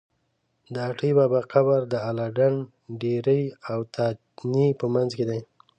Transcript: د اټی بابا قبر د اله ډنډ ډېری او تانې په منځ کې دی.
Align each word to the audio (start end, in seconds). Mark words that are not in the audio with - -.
د 0.73 0.75
اټی 0.89 1.11
بابا 1.17 1.41
قبر 1.53 1.79
د 1.87 1.93
اله 2.09 2.25
ډنډ 2.37 2.57
ډېری 3.01 3.41
او 3.71 3.79
تانې 3.95 4.67
په 4.79 4.85
منځ 4.93 5.09
کې 5.17 5.25
دی. 5.29 5.39